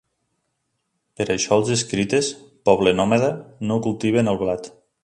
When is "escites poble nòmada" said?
1.77-3.31